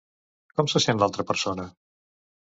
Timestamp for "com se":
0.59-0.79